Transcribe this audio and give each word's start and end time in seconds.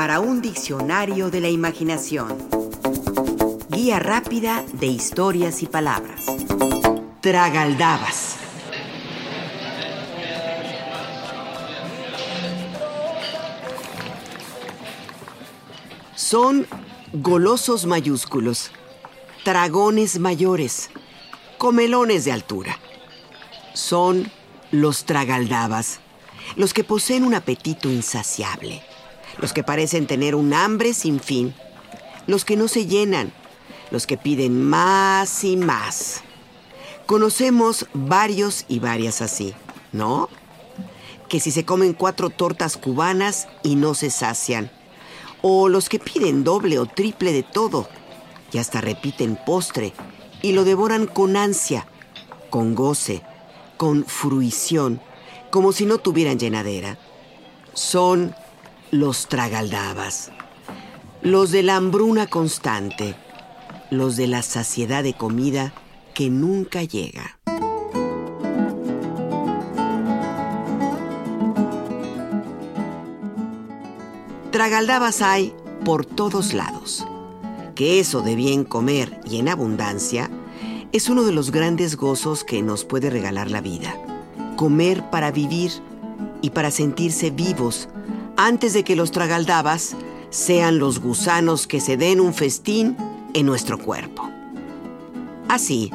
para 0.00 0.18
un 0.18 0.40
diccionario 0.40 1.30
de 1.30 1.42
la 1.42 1.50
imaginación. 1.50 2.38
Guía 3.68 3.98
rápida 3.98 4.64
de 4.72 4.86
historias 4.86 5.62
y 5.62 5.66
palabras. 5.66 6.24
Tragaldabas. 7.20 8.38
Son 16.14 16.66
golosos 17.12 17.84
mayúsculos, 17.84 18.70
dragones 19.44 20.18
mayores, 20.18 20.88
comelones 21.58 22.24
de 22.24 22.32
altura. 22.32 22.78
Son 23.74 24.32
los 24.70 25.04
tragaldabas, 25.04 26.00
los 26.56 26.72
que 26.72 26.84
poseen 26.84 27.22
un 27.22 27.34
apetito 27.34 27.90
insaciable, 27.90 28.82
los 29.40 29.52
que 29.52 29.64
parecen 29.64 30.06
tener 30.06 30.34
un 30.34 30.52
hambre 30.52 30.94
sin 30.94 31.20
fin, 31.20 31.54
los 32.26 32.44
que 32.44 32.56
no 32.56 32.68
se 32.68 32.86
llenan, 32.86 33.32
los 33.90 34.06
que 34.06 34.16
piden 34.16 34.62
más 34.62 35.44
y 35.44 35.56
más. 35.56 36.22
Conocemos 37.06 37.86
varios 37.92 38.64
y 38.68 38.78
varias 38.78 39.20
así, 39.22 39.54
¿no? 39.92 40.28
Que 41.28 41.40
si 41.40 41.50
se 41.50 41.64
comen 41.64 41.94
cuatro 41.94 42.30
tortas 42.30 42.76
cubanas 42.76 43.48
y 43.62 43.76
no 43.76 43.94
se 43.94 44.10
sacian, 44.10 44.70
o 45.42 45.68
los 45.68 45.88
que 45.88 45.98
piden 45.98 46.44
doble 46.44 46.78
o 46.78 46.86
triple 46.86 47.32
de 47.32 47.42
todo 47.42 47.88
y 48.52 48.58
hasta 48.58 48.80
repiten 48.80 49.38
postre 49.46 49.92
y 50.42 50.52
lo 50.52 50.64
devoran 50.64 51.06
con 51.06 51.36
ansia, 51.36 51.86
con 52.50 52.74
goce, 52.74 53.22
con 53.76 54.04
fruición, 54.04 55.00
como 55.50 55.72
si 55.72 55.86
no 55.86 55.98
tuvieran 55.98 56.38
llenadera. 56.38 56.98
Son 57.74 58.34
los 58.90 59.28
tragaldabas, 59.28 60.32
los 61.22 61.52
de 61.52 61.62
la 61.62 61.76
hambruna 61.76 62.26
constante, 62.26 63.14
los 63.90 64.16
de 64.16 64.26
la 64.26 64.42
saciedad 64.42 65.04
de 65.04 65.14
comida 65.14 65.72
que 66.12 66.28
nunca 66.28 66.82
llega. 66.82 67.38
Tragaldabas 74.50 75.22
hay 75.22 75.54
por 75.84 76.04
todos 76.04 76.52
lados. 76.52 77.06
Que 77.76 78.00
eso 78.00 78.20
de 78.20 78.34
bien 78.34 78.64
comer 78.64 79.20
y 79.24 79.38
en 79.38 79.48
abundancia 79.48 80.28
es 80.92 81.08
uno 81.08 81.22
de 81.22 81.32
los 81.32 81.52
grandes 81.52 81.96
gozos 81.96 82.42
que 82.42 82.60
nos 82.60 82.84
puede 82.84 83.08
regalar 83.08 83.50
la 83.50 83.60
vida. 83.60 83.94
Comer 84.56 85.08
para 85.10 85.30
vivir 85.30 85.70
y 86.42 86.50
para 86.50 86.72
sentirse 86.72 87.30
vivos 87.30 87.88
antes 88.42 88.72
de 88.72 88.84
que 88.84 88.96
los 88.96 89.10
tragaldabas 89.10 89.94
sean 90.30 90.78
los 90.78 90.98
gusanos 90.98 91.66
que 91.66 91.78
se 91.78 91.98
den 91.98 92.20
un 92.20 92.32
festín 92.32 92.96
en 93.34 93.44
nuestro 93.44 93.78
cuerpo. 93.78 94.30
Así, 95.48 95.92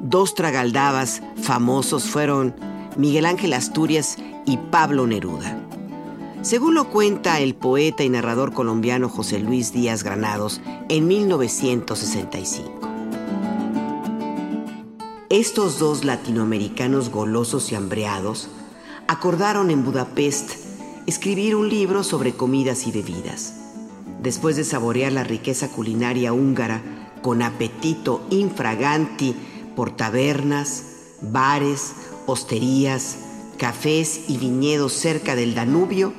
dos 0.00 0.34
tragaldabas 0.34 1.20
famosos 1.36 2.04
fueron 2.04 2.54
Miguel 2.96 3.26
Ángel 3.26 3.52
Asturias 3.52 4.16
y 4.46 4.56
Pablo 4.56 5.06
Neruda. 5.06 5.58
Según 6.40 6.74
lo 6.74 6.88
cuenta 6.88 7.40
el 7.40 7.54
poeta 7.54 8.04
y 8.04 8.08
narrador 8.08 8.54
colombiano 8.54 9.10
José 9.10 9.38
Luis 9.38 9.74
Díaz 9.74 10.02
Granados 10.02 10.62
en 10.88 11.06
1965. 11.06 12.72
Estos 15.28 15.78
dos 15.78 16.06
latinoamericanos 16.06 17.10
golosos 17.10 17.70
y 17.70 17.74
hambreados 17.74 18.48
acordaron 19.08 19.70
en 19.70 19.84
Budapest 19.84 20.65
escribir 21.06 21.54
un 21.54 21.68
libro 21.68 22.02
sobre 22.02 22.32
comidas 22.32 22.86
y 22.86 22.92
bebidas. 22.92 23.54
Después 24.20 24.56
de 24.56 24.64
saborear 24.64 25.12
la 25.12 25.22
riqueza 25.22 25.68
culinaria 25.68 26.32
húngara 26.32 26.82
con 27.22 27.42
apetito 27.42 28.26
infraganti 28.30 29.36
por 29.76 29.94
tabernas, 29.94 30.84
bares, 31.20 31.92
hosterías, 32.26 33.18
cafés 33.56 34.28
y 34.28 34.36
viñedos 34.38 34.94
cerca 34.94 35.36
del 35.36 35.54
Danubio, 35.54 36.12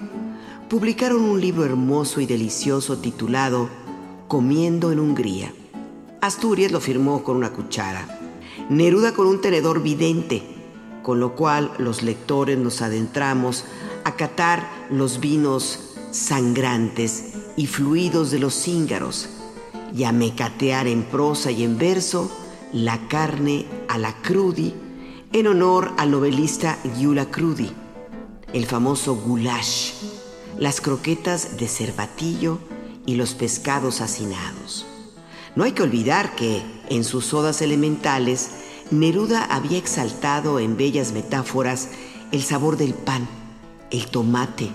publicaron 0.70 1.22
un 1.22 1.42
libro 1.42 1.66
hermoso 1.66 2.22
y 2.22 2.26
delicioso 2.26 2.98
titulado 2.98 3.70
Comiendo 4.28 4.92
en 4.92 5.00
Hungría. 5.00 5.54
Asturias 6.22 6.72
lo 6.72 6.80
firmó 6.80 7.24
con 7.24 7.36
una 7.38 7.52
cuchara, 7.52 8.20
Neruda 8.70 9.14
con 9.14 9.28
un 9.28 9.40
tenedor 9.40 9.82
vidente, 9.82 10.44
con 11.04 11.20
lo 11.20 11.36
cual 11.36 11.72
los 11.78 12.04
lectores 12.04 12.58
nos 12.58 12.82
adentramos 12.82 13.64
a 14.08 14.16
catar 14.16 14.88
los 14.90 15.20
vinos 15.20 15.80
sangrantes 16.12 17.34
y 17.58 17.68
fluidos 17.68 18.32
de 18.32 18.40
los 18.40 18.54
cíngaros 18.54 19.28
y 19.96 20.06
a 20.06 20.12
mecatear 20.12 20.88
en 20.88 21.04
prosa 21.04 21.52
y 21.52 21.64
en 21.64 21.78
verso 21.78 22.32
la 22.72 23.08
carne 23.08 23.66
a 23.90 23.98
la 23.98 24.14
crudi 24.22 24.74
en 25.34 25.48
honor 25.48 25.92
al 25.98 26.12
novelista 26.12 26.78
Gyula 26.98 27.30
Crudi, 27.30 27.72
el 28.54 28.66
famoso 28.66 29.16
goulash 29.16 29.92
las 30.58 30.82
croquetas 30.82 31.58
de 31.58 31.68
cervatillo 31.68 32.60
y 33.06 33.16
los 33.16 33.36
pescados 33.36 34.02
hacinados. 34.02 34.86
No 35.56 35.64
hay 35.64 35.74
que 35.74 35.84
olvidar 35.84 36.36
que, 36.36 36.64
en 36.90 37.04
sus 37.04 37.34
odas 37.34 37.62
elementales, 37.62 38.50
Neruda 38.90 39.44
había 39.44 39.78
exaltado 39.78 40.60
en 40.60 40.78
bellas 40.78 41.12
metáforas 41.12 41.90
el 42.32 42.42
sabor 42.44 42.78
del 42.78 42.94
pan, 42.94 43.28
el 43.92 44.08
tomate, 44.08 44.70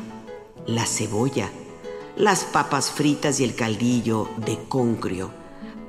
la 0.67 0.87
cebolla, 0.87 1.51
las 2.17 2.45
papas 2.45 2.91
fritas 2.91 3.41
y 3.41 3.45
el 3.45 3.55
caldillo 3.55 4.29
de 4.39 4.59
concrio, 4.69 5.31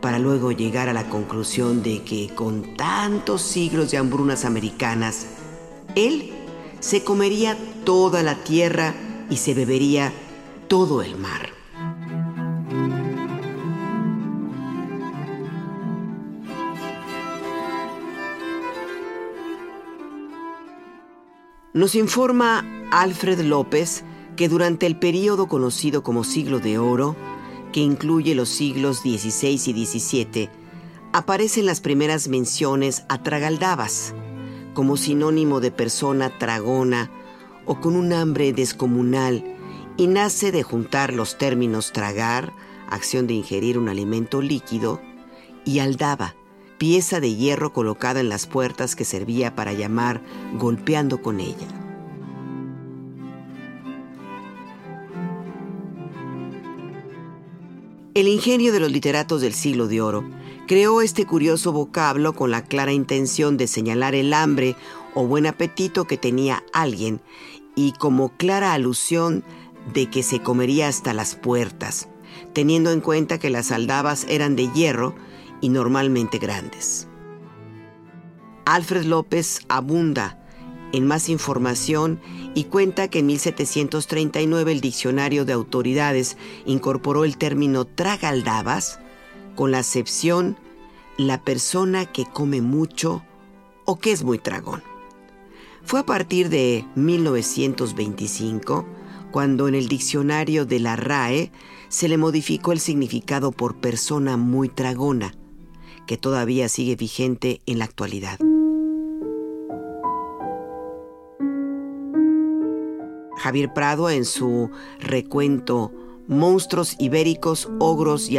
para 0.01 0.19
luego 0.19 0.51
llegar 0.51 0.89
a 0.89 0.93
la 0.93 1.09
conclusión 1.09 1.83
de 1.83 2.03
que 2.03 2.33
con 2.35 2.75
tantos 2.75 3.41
siglos 3.41 3.91
de 3.91 3.97
hambrunas 3.97 4.43
americanas, 4.45 5.27
él 5.95 6.33
se 6.79 7.03
comería 7.03 7.57
toda 7.85 8.23
la 8.23 8.43
tierra 8.43 8.93
y 9.29 9.37
se 9.37 9.53
bebería 9.53 10.11
todo 10.67 11.01
el 11.01 11.17
mar. 11.17 11.62
Nos 21.73 21.95
informa 21.95 22.63
Alfred 22.91 23.39
López 23.41 24.03
que 24.35 24.47
durante 24.47 24.85
el 24.85 24.95
período 24.95 25.47
conocido 25.47 26.03
como 26.03 26.23
siglo 26.23 26.59
de 26.59 26.77
oro, 26.77 27.15
que 27.71 27.79
incluye 27.79 28.35
los 28.35 28.49
siglos 28.49 28.99
XVI 28.99 29.53
y 29.53 29.85
XVII, 29.85 30.49
aparecen 31.13 31.65
las 31.65 31.81
primeras 31.81 32.27
menciones 32.27 33.05
a 33.09 33.23
tragaldabas, 33.23 34.13
como 34.75 34.97
sinónimo 34.97 35.61
de 35.61 35.71
persona 35.71 36.37
tragona 36.37 37.09
o 37.65 37.81
con 37.81 37.95
un 37.95 38.13
hambre 38.13 38.53
descomunal 38.53 39.43
y 39.97 40.05
nace 40.05 40.51
de 40.51 40.61
juntar 40.61 41.11
los 41.11 41.39
términos 41.39 41.91
tragar, 41.91 42.53
acción 42.87 43.25
de 43.25 43.33
ingerir 43.33 43.79
un 43.79 43.89
alimento 43.89 44.43
líquido, 44.43 45.01
y 45.65 45.79
aldaba, 45.79 46.35
pieza 46.83 47.21
de 47.21 47.33
hierro 47.33 47.71
colocada 47.71 48.19
en 48.19 48.27
las 48.27 48.45
puertas 48.45 48.97
que 48.97 49.05
servía 49.05 49.55
para 49.55 49.71
llamar 49.71 50.19
golpeando 50.59 51.21
con 51.21 51.39
ella. 51.39 51.65
El 58.13 58.27
ingenio 58.27 58.73
de 58.73 58.81
los 58.81 58.91
literatos 58.91 59.39
del 59.39 59.53
siglo 59.53 59.87
de 59.87 60.01
oro 60.01 60.25
creó 60.67 61.01
este 61.01 61.25
curioso 61.25 61.71
vocablo 61.71 62.33
con 62.33 62.51
la 62.51 62.65
clara 62.65 62.91
intención 62.91 63.55
de 63.55 63.67
señalar 63.67 64.13
el 64.13 64.33
hambre 64.33 64.75
o 65.13 65.25
buen 65.25 65.45
apetito 65.45 66.03
que 66.03 66.17
tenía 66.17 66.65
alguien 66.73 67.21
y 67.77 67.93
como 67.93 68.35
clara 68.35 68.73
alusión 68.73 69.45
de 69.93 70.09
que 70.09 70.21
se 70.21 70.41
comería 70.41 70.89
hasta 70.89 71.13
las 71.13 71.35
puertas, 71.35 72.09
teniendo 72.51 72.91
en 72.91 72.99
cuenta 72.99 73.39
que 73.39 73.49
las 73.49 73.71
aldabas 73.71 74.25
eran 74.27 74.57
de 74.57 74.69
hierro 74.73 75.15
y 75.63 75.69
normalmente 75.69 76.39
grandes. 76.39 77.07
Alfred 78.65 79.05
López 79.05 79.61
abunda 79.69 80.37
en 80.91 81.07
más 81.07 81.29
información 81.29 82.19
y 82.53 82.65
cuenta 82.65 83.07
que 83.07 83.19
en 83.19 83.27
1739 83.27 84.73
el 84.73 84.81
diccionario 84.81 85.45
de 85.45 85.53
autoridades 85.53 86.37
incorporó 86.65 87.23
el 87.23 87.37
término 87.37 87.85
tragaldabas 87.85 88.99
con 89.55 89.71
la 89.71 89.79
acepción 89.79 90.57
la 91.17 91.41
persona 91.41 92.05
que 92.05 92.25
come 92.25 92.59
mucho 92.61 93.23
o 93.85 93.99
que 93.99 94.11
es 94.11 94.23
muy 94.23 94.39
tragón. 94.39 94.83
Fue 95.85 96.01
a 96.01 96.05
partir 96.05 96.49
de 96.49 96.85
1925 96.95 98.85
cuando 99.31 99.69
en 99.69 99.75
el 99.75 99.87
diccionario 99.87 100.65
de 100.65 100.79
la 100.81 100.97
RAE 100.97 101.51
se 101.87 102.09
le 102.09 102.17
modificó 102.17 102.73
el 102.73 102.79
significado 102.81 103.51
por 103.51 103.77
persona 103.77 104.35
muy 104.35 104.67
tragona, 104.67 105.33
que 106.07 106.17
todavía 106.17 106.69
sigue 106.69 106.95
vigente 106.95 107.61
en 107.65 107.79
la 107.79 107.85
actualidad. 107.85 108.39
Javier 113.37 113.73
Prado 113.73 114.09
en 114.09 114.23
su 114.23 114.69
recuento 114.99 115.91
Monstruos 116.27 116.95
ibéricos, 116.99 117.69
ogros 117.79 118.29
y 118.29 118.37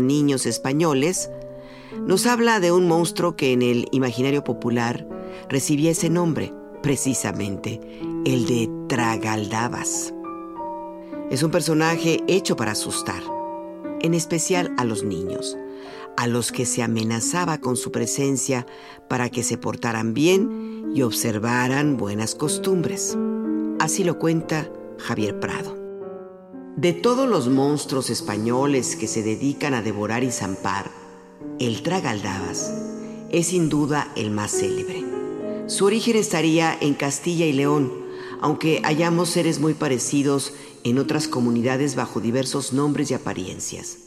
niños 0.00 0.44
españoles, 0.44 1.30
nos 2.06 2.26
habla 2.26 2.60
de 2.60 2.72
un 2.72 2.86
monstruo 2.86 3.36
que 3.36 3.52
en 3.52 3.62
el 3.62 3.88
imaginario 3.92 4.44
popular 4.44 5.06
recibía 5.48 5.92
ese 5.92 6.10
nombre, 6.10 6.52
precisamente, 6.82 7.80
el 8.26 8.46
de 8.46 8.68
Tragaldabas. 8.88 10.12
Es 11.30 11.42
un 11.42 11.50
personaje 11.50 12.22
hecho 12.26 12.56
para 12.56 12.72
asustar, 12.72 13.22
en 14.00 14.12
especial 14.12 14.74
a 14.76 14.84
los 14.84 15.02
niños, 15.02 15.56
a 16.16 16.26
los 16.26 16.52
que 16.52 16.66
se 16.66 16.82
amenazaba 16.82 17.58
con 17.58 17.76
su 17.76 17.92
presencia 17.92 18.66
para 19.08 19.28
que 19.28 19.42
se 19.42 19.58
portaran 19.58 20.14
bien 20.14 20.92
y 20.94 21.02
observaran 21.02 21.96
buenas 21.96 22.34
costumbres. 22.34 23.16
Así 23.78 24.04
lo 24.04 24.18
cuenta 24.18 24.70
Javier 24.98 25.40
Prado. 25.40 25.76
De 26.76 26.92
todos 26.92 27.28
los 27.28 27.48
monstruos 27.48 28.10
españoles 28.10 28.96
que 28.96 29.06
se 29.06 29.22
dedican 29.22 29.74
a 29.74 29.82
devorar 29.82 30.24
y 30.24 30.30
zampar, 30.30 30.90
el 31.58 31.82
tragaldabas 31.82 32.72
es 33.30 33.48
sin 33.48 33.68
duda 33.68 34.12
el 34.16 34.30
más 34.30 34.52
célebre. 34.52 35.04
Su 35.66 35.86
origen 35.86 36.16
estaría 36.16 36.76
en 36.80 36.94
Castilla 36.94 37.46
y 37.46 37.52
León, 37.52 37.92
aunque 38.40 38.80
hayamos 38.84 39.30
seres 39.30 39.60
muy 39.60 39.74
parecidos 39.74 40.52
en 40.84 40.98
otras 40.98 41.28
comunidades 41.28 41.94
bajo 41.94 42.20
diversos 42.20 42.72
nombres 42.72 43.10
y 43.10 43.14
apariencias. 43.14 44.01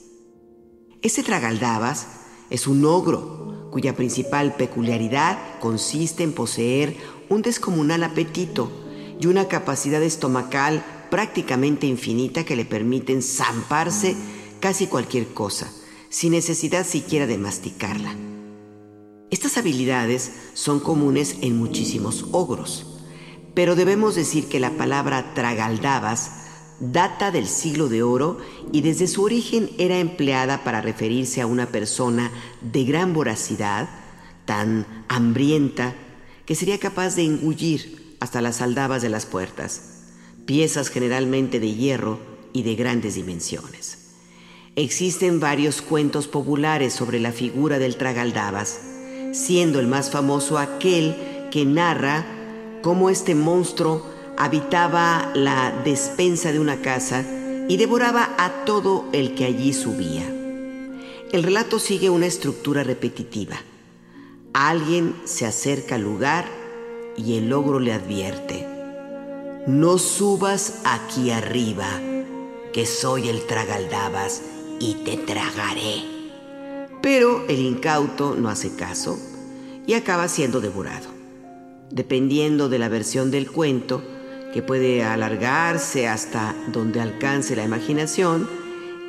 Ese 1.05 1.21
tragaldabas 1.21 2.07
es 2.49 2.65
un 2.65 2.83
ogro 2.83 3.69
cuya 3.69 3.95
principal 3.95 4.55
peculiaridad 4.55 5.37
consiste 5.59 6.23
en 6.23 6.33
poseer 6.33 6.97
un 7.29 7.43
descomunal 7.43 8.03
apetito 8.03 8.71
y 9.21 9.27
una 9.27 9.47
capacidad 9.47 10.01
estomacal 10.01 10.83
prácticamente 11.11 11.85
infinita 11.85 12.43
que 12.43 12.55
le 12.55 12.65
permiten 12.65 13.21
zamparse 13.21 14.15
casi 14.59 14.87
cualquier 14.87 15.27
cosa, 15.27 15.71
sin 16.09 16.31
necesidad 16.31 16.83
siquiera 16.83 17.27
de 17.27 17.37
masticarla. 17.37 18.15
Estas 19.29 19.59
habilidades 19.59 20.31
son 20.55 20.79
comunes 20.79 21.35
en 21.41 21.55
muchísimos 21.55 22.25
ogros, 22.31 22.99
pero 23.53 23.75
debemos 23.75 24.15
decir 24.15 24.47
que 24.47 24.59
la 24.59 24.71
palabra 24.71 25.35
tragaldabas 25.35 26.44
data 26.79 27.31
del 27.31 27.47
siglo 27.47 27.87
de 27.87 28.03
oro 28.03 28.37
y 28.71 28.81
desde 28.81 29.07
su 29.07 29.23
origen 29.23 29.69
era 29.77 29.99
empleada 29.99 30.63
para 30.63 30.81
referirse 30.81 31.41
a 31.41 31.47
una 31.47 31.67
persona 31.67 32.31
de 32.61 32.83
gran 32.83 33.13
voracidad, 33.13 33.89
tan 34.45 34.85
hambrienta, 35.07 35.95
que 36.45 36.55
sería 36.55 36.79
capaz 36.79 37.15
de 37.15 37.23
engullir 37.23 38.15
hasta 38.19 38.41
las 38.41 38.61
aldabas 38.61 39.01
de 39.01 39.09
las 39.09 39.25
puertas, 39.25 39.81
piezas 40.45 40.89
generalmente 40.89 41.59
de 41.59 41.73
hierro 41.73 42.19
y 42.53 42.63
de 42.63 42.75
grandes 42.75 43.15
dimensiones. 43.15 43.99
Existen 44.75 45.39
varios 45.39 45.81
cuentos 45.81 46.27
populares 46.27 46.93
sobre 46.93 47.19
la 47.19 47.31
figura 47.31 47.79
del 47.79 47.95
tragaldabas, 47.95 48.79
siendo 49.31 49.79
el 49.79 49.87
más 49.87 50.11
famoso 50.11 50.57
aquel 50.57 51.15
que 51.51 51.65
narra 51.65 52.25
cómo 52.81 53.09
este 53.09 53.35
monstruo 53.35 54.14
habitaba 54.37 55.31
la 55.33 55.71
despensa 55.83 56.51
de 56.51 56.59
una 56.59 56.81
casa 56.81 57.23
y 57.67 57.77
devoraba 57.77 58.35
a 58.37 58.65
todo 58.65 59.05
el 59.11 59.35
que 59.35 59.45
allí 59.45 59.73
subía. 59.73 60.23
El 61.31 61.43
relato 61.43 61.79
sigue 61.79 62.09
una 62.09 62.27
estructura 62.27 62.83
repetitiva. 62.83 63.57
Alguien 64.53 65.15
se 65.25 65.45
acerca 65.45 65.95
al 65.95 66.01
lugar 66.01 66.45
y 67.17 67.37
el 67.37 67.51
ogro 67.51 67.79
le 67.79 67.93
advierte, 67.93 68.67
no 69.67 69.97
subas 69.97 70.81
aquí 70.83 71.31
arriba, 71.31 71.87
que 72.71 72.85
soy 72.85 73.29
el 73.29 73.45
tragaldabas 73.47 74.43
y 74.79 74.95
te 75.05 75.17
tragaré. 75.17 76.03
Pero 77.01 77.45
el 77.47 77.59
incauto 77.59 78.35
no 78.35 78.49
hace 78.49 78.75
caso 78.75 79.17
y 79.87 79.93
acaba 79.93 80.27
siendo 80.27 80.61
devorado. 80.61 81.07
Dependiendo 81.89 82.69
de 82.69 82.79
la 82.79 82.89
versión 82.89 83.31
del 83.31 83.51
cuento, 83.51 84.03
que 84.55 84.63
puede 84.63 85.03
alargarse 85.03 86.07
hasta 86.07 86.55
donde 86.71 87.01
alcance 87.01 87.57
la 87.57 87.65
imaginación, 87.65 88.49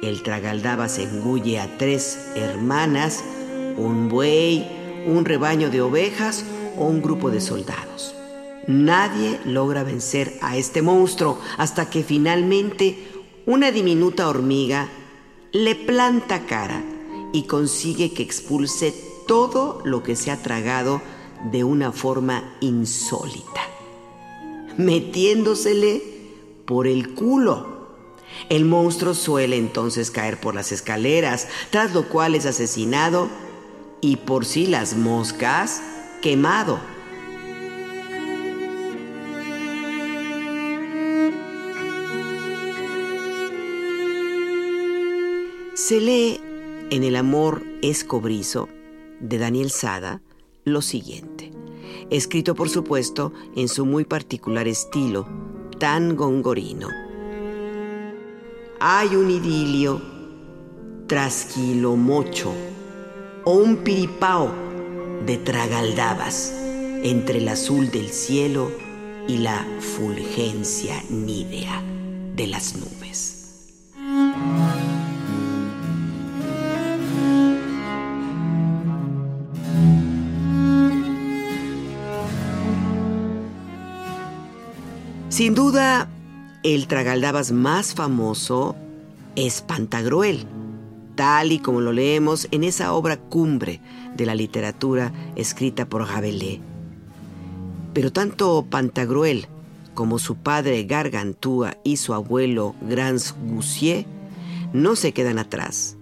el 0.03 0.25
tragaldaba 0.25 0.89
se 0.89 1.05
engulle 1.05 1.61
a 1.61 1.79
tres 1.79 2.33
hermanas, 2.35 3.23
un 3.77 4.09
buey, 4.09 4.67
un 5.07 5.25
rebaño 5.25 5.71
de 5.71 5.83
ovejas 5.83 6.45
o 6.77 6.87
un 6.87 7.01
grupo 7.01 7.31
de 7.31 7.41
soldados. 7.41 8.13
Nadie 8.67 9.39
logra 9.45 9.85
vencer 9.85 10.37
a 10.43 10.57
este 10.57 10.83
monstruo 10.83 11.39
hasta 11.59 11.89
que 11.89 12.03
finalmente 12.03 13.07
una 13.47 13.71
diminuta 13.71 14.29
hormiga 14.29 14.89
le 15.53 15.77
planta 15.77 16.45
cara 16.47 16.83
y 17.33 17.45
consigue 17.45 18.13
que 18.13 18.25
expulse 18.25 18.93
todo 19.29 19.81
lo 19.85 20.03
que 20.03 20.17
se 20.17 20.33
ha 20.33 20.43
tragado 20.43 21.01
de 21.53 21.63
una 21.63 21.93
forma 21.93 22.57
insólita, 22.61 23.61
metiéndosele 24.77 26.03
por 26.65 26.87
el 26.87 27.15
culo. 27.15 27.77
El 28.49 28.65
monstruo 28.65 29.15
suele 29.15 29.57
entonces 29.57 30.11
caer 30.11 30.39
por 30.39 30.55
las 30.55 30.73
escaleras, 30.73 31.49
tras 31.71 31.95
lo 31.95 32.09
cual 32.09 32.35
es 32.35 32.47
asesinado 32.47 33.29
y 34.01 34.17
por 34.17 34.45
si 34.45 34.67
las 34.67 34.97
moscas, 34.97 35.83
quemado. 36.23 36.79
Se 45.75 46.01
lee 46.01 46.41
en 46.91 47.05
El 47.05 47.17
amor 47.17 47.63
escobrizo 47.83 48.69
de 49.21 49.39
Daniel 49.39 49.71
Sada 49.71 50.21
lo 50.65 50.83
siguiente, 50.83 51.53
escrito 52.11 52.55
por 52.55 52.69
supuesto 52.69 53.33
en 53.55 53.69
su 53.69 53.85
muy 53.87 54.05
particular 54.05 54.69
estilo, 54.69 55.27
tan 55.79 56.17
gongorino. 56.17 56.89
Hay 58.81 59.17
un 59.17 59.31
idilio, 59.31 60.01
trasquilomocho 61.07 62.53
o 63.45 63.53
un 63.53 63.79
piripao 63.79 64.53
de 65.25 65.37
tragaldabas 65.39 66.53
entre 67.03 67.39
el 67.39 67.49
azul 67.49 67.91
del 67.91 68.09
cielo 68.09 68.71
y 69.29 69.39
la 69.39 69.67
fulgencia 69.81 71.03
nívea 71.11 71.83
de 72.35 72.47
las 72.47 72.77
nubes. 72.77 73.36
Sin 85.37 85.55
duda, 85.55 86.09
el 86.63 86.87
tragaldabas 86.87 87.53
más 87.53 87.93
famoso 87.93 88.75
es 89.35 89.61
Pantagruel, 89.61 90.47
tal 91.15 91.53
y 91.53 91.59
como 91.59 91.83
lo 91.83 91.93
leemos 91.93 92.49
en 92.53 92.65
esa 92.65 92.95
obra 92.95 93.19
cumbre 93.19 93.83
de 94.17 94.25
la 94.25 94.35
literatura 94.35 95.13
escrita 95.37 95.91
por 95.91 96.09
Rabelais. 96.09 96.61
Pero 97.93 98.11
tanto 98.13 98.65
Pantagruel 98.71 99.47
como 99.93 100.19
su 100.19 100.37
padre 100.37 100.85
Gargantúa 100.85 101.77
y 101.85 101.99
su 101.99 102.15
abuelo 102.15 102.75
Grans 102.81 103.35
Goussier 103.47 104.07
no 104.73 104.97
se 104.97 105.13
quedan 105.13 105.39
atrás. 105.39 105.99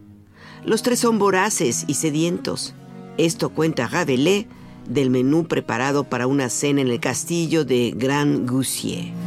Los 0.64 0.85
tres 0.85 1.00
son 1.00 1.19
voraces 1.19 1.87
y 1.88 1.95
sedientos. 1.95 2.76
Esto 3.19 3.49
cuenta 3.49 3.88
Rabelais 3.88 4.47
del 4.88 5.11
menú 5.11 5.49
preparado 5.49 6.05
para 6.05 6.29
una 6.29 6.49
cena 6.50 6.83
en 6.83 6.88
el 6.88 7.00
castillo 7.00 7.64
de 7.64 7.93
Grand 7.97 8.49
Goussier. 8.49 9.24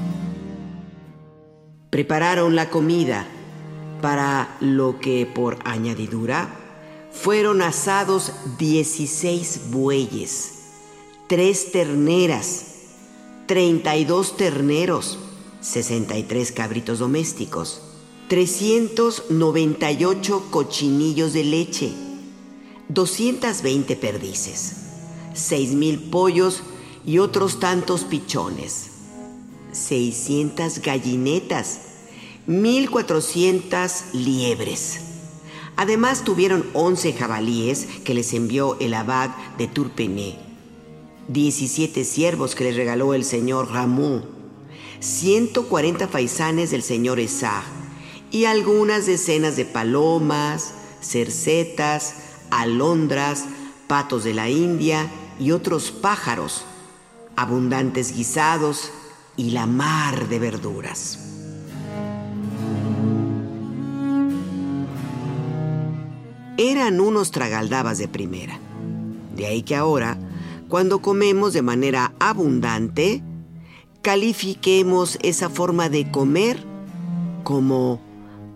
Prepararon 1.90 2.56
la 2.56 2.70
comida 2.70 3.28
para 4.02 4.58
lo 4.60 5.00
que 5.00 5.26
por 5.26 5.58
añadidura 5.66 6.50
fueron 7.12 7.62
asados 7.62 8.34
16 8.58 9.72
bueyes, 9.72 10.52
tres 11.28 11.72
terneras, 11.72 12.66
32 13.48 14.38
terneros, 14.38 15.18
63 15.62 16.52
cabritos 16.52 17.00
domésticos, 17.00 17.82
398 18.28 20.48
cochinillos 20.52 21.34
de 21.34 21.44
leche, 21.44 21.92
220 22.90 23.96
perdices 23.96 24.88
6.000 25.38 26.10
pollos 26.10 26.64
y 27.06 27.20
otros 27.20 27.60
tantos 27.60 28.04
pichones, 28.04 28.90
600 29.78 30.82
gallinetas, 30.82 31.80
1.400 32.48 34.12
liebres. 34.14 35.00
Además 35.76 36.24
tuvieron 36.24 36.66
11 36.74 37.14
jabalíes 37.14 37.88
que 38.04 38.14
les 38.14 38.34
envió 38.34 38.80
el 38.80 38.96
abad 38.96 39.30
de 39.58 39.68
Turpené, 39.68 40.40
17 41.28 42.04
siervos 42.04 42.56
que 42.56 42.64
les 42.64 42.76
regaló 42.76 43.14
el 43.14 43.24
señor 43.24 43.72
Ramón, 43.72 44.26
140 45.00 46.08
faisanes 46.08 46.72
del 46.72 46.82
señor 46.82 47.20
Esá 47.20 47.64
y 48.32 48.46
algunas 48.46 49.06
decenas 49.06 49.56
de 49.56 49.66
palomas, 49.66 50.74
cercetas, 51.02 52.16
alondras, 52.50 53.46
patos 53.88 54.24
de 54.24 54.34
la 54.34 54.50
India 54.50 55.12
y 55.40 55.52
otros 55.52 55.92
pájaros, 55.92 56.64
abundantes 57.36 58.16
guisados 58.16 58.92
y 59.38 59.52
la 59.52 59.66
mar 59.68 60.28
de 60.28 60.40
verduras. 60.40 61.20
Eran 66.58 67.00
unos 67.00 67.32
tragaldabas 67.32 68.00
de 68.00 68.08
primera. 68.08 68.60
De 69.36 69.46
ahí 69.46 69.62
que 69.62 69.76
ahora, 69.76 70.18
cuando 70.68 71.04
comemos 71.04 71.54
de 71.54 71.62
manera 71.62 72.14
abundante, 72.20 73.22
califiquemos 74.02 75.20
esa 75.22 75.50
forma 75.50 75.88
de 75.90 76.10
comer 76.10 76.58
como 77.44 78.02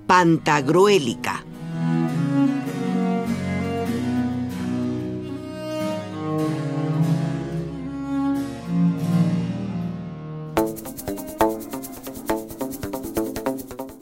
pantagruélica. 0.07 1.45